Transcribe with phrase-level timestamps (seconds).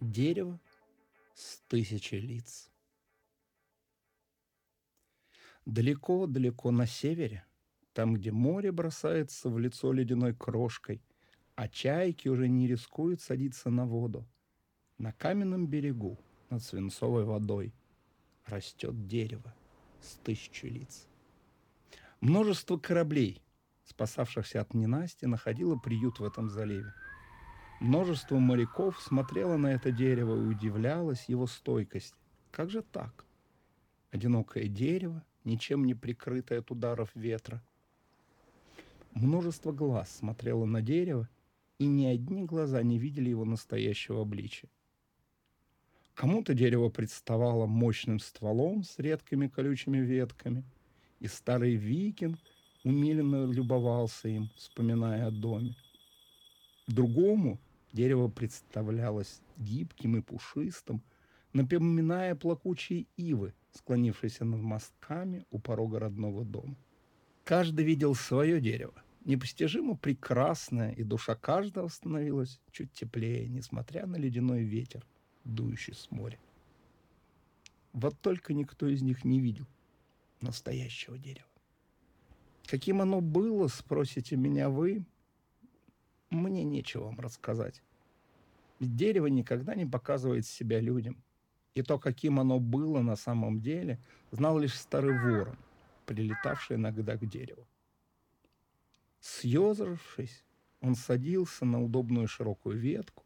[0.00, 0.60] Дерево
[1.34, 2.70] с тысячей лиц.
[5.66, 7.44] Далеко-далеко на севере,
[7.94, 11.02] там, где море бросается в лицо ледяной крошкой,
[11.56, 14.24] а чайки уже не рискуют садиться на воду,
[14.98, 16.16] на каменном берегу
[16.48, 17.74] над свинцовой водой
[18.46, 19.52] растет дерево
[20.00, 21.08] с тысячей лиц.
[22.20, 23.42] Множество кораблей,
[23.82, 26.94] спасавшихся от ненасти, находило приют в этом заливе–
[27.80, 32.16] Множество моряков смотрело на это дерево и удивлялось его стойкости.
[32.50, 33.24] Как же так?
[34.10, 37.62] Одинокое дерево, ничем не прикрытое от ударов ветра.
[39.12, 41.28] Множество глаз смотрело на дерево,
[41.78, 44.68] и ни одни глаза не видели его настоящего обличия.
[46.14, 50.64] Кому-то дерево представало мощным стволом с редкими колючими ветками,
[51.20, 52.40] и старый викинг
[52.82, 55.76] умиленно любовался им, вспоминая о доме.
[56.88, 57.60] Другому
[57.92, 61.02] Дерево представлялось гибким и пушистым,
[61.52, 66.76] напоминая плакучие ивы, склонившиеся над мостками у порога родного дома.
[67.44, 68.94] Каждый видел свое дерево,
[69.24, 75.06] непостижимо прекрасное, и душа каждого становилась чуть теплее, несмотря на ледяной ветер,
[75.44, 76.38] дующий с моря.
[77.94, 79.66] Вот только никто из них не видел
[80.40, 81.48] настоящего дерева.
[82.66, 85.06] Каким оно было, спросите меня вы,
[86.30, 87.82] мне нечего вам рассказать.
[88.80, 91.22] Дерево никогда не показывает себя людям.
[91.74, 93.98] И то, каким оно было на самом деле,
[94.30, 95.56] знал лишь старый ворон,
[96.06, 97.66] прилетавший иногда к дереву.
[99.20, 100.44] Съезжавшись,
[100.80, 103.24] он садился на удобную широкую ветку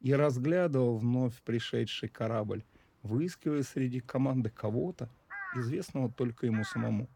[0.00, 2.64] и разглядывал вновь пришедший корабль,
[3.02, 5.08] выискивая среди команды кого-то,
[5.54, 7.08] известного только ему самому.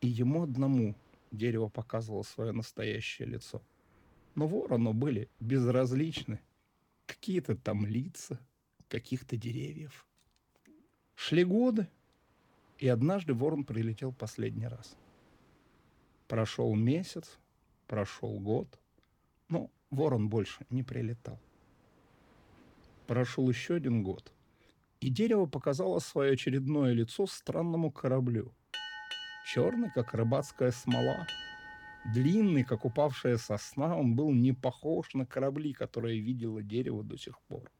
[0.00, 0.94] И ему одному
[1.30, 3.62] дерево показывало свое настоящее лицо.
[4.34, 6.40] Но ворону были безразличны
[7.06, 8.38] какие-то там лица,
[8.88, 10.06] каких-то деревьев.
[11.14, 11.88] Шли годы,
[12.78, 14.96] и однажды ворон прилетел последний раз.
[16.28, 17.38] Прошел месяц,
[17.86, 18.78] прошел год,
[19.48, 21.40] но ворон больше не прилетал.
[23.06, 24.32] Прошел еще один год,
[25.00, 28.54] и дерево показало свое очередное лицо странному кораблю–
[29.48, 31.26] черный, как рыбацкая смола.
[32.12, 37.40] Длинный, как упавшая сосна, он был не похож на корабли, которые видело дерево до сих
[37.42, 37.70] пор.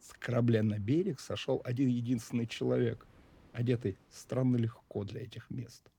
[0.00, 3.08] С корабля на берег сошел один единственный человек,
[3.52, 5.90] одетый странно легко для этих мест.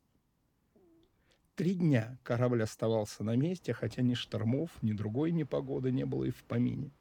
[1.56, 6.32] Три дня корабль оставался на месте, хотя ни штормов, ни другой непогоды не было и
[6.32, 6.92] в помине.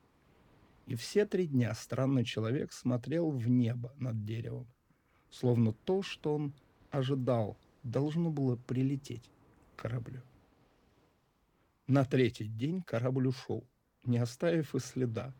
[0.86, 4.66] И все три дня странный человек смотрел в небо над деревом,
[5.30, 6.52] словно то, что он
[6.96, 9.30] ожидал, должно было прилететь
[9.74, 10.22] к кораблю.
[11.86, 13.64] На третий день корабль ушел,
[14.04, 15.32] не оставив и следа,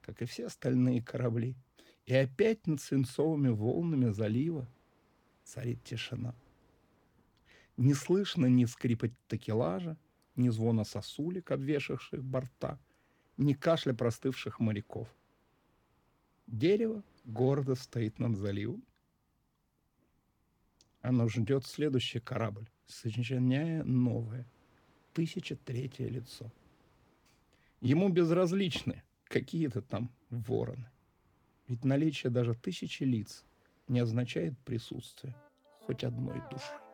[0.00, 1.54] как и все остальные корабли.
[2.06, 4.66] И опять над свинцовыми волнами залива
[5.44, 6.34] царит тишина.
[7.76, 9.96] Не слышно ни скрипа такелажа,
[10.36, 12.78] ни звона сосулек, обвешавших борта,
[13.36, 15.08] ни кашля простывших моряков.
[16.46, 18.82] Дерево гордо стоит над заливом,
[21.02, 24.46] оно ждет следующий корабль, сочиняя новое,
[25.12, 26.50] тысяча третье лицо.
[27.80, 30.88] Ему безразличны какие-то там вороны.
[31.66, 33.44] Ведь наличие даже тысячи лиц
[33.88, 35.34] не означает присутствие
[35.80, 36.91] хоть одной души.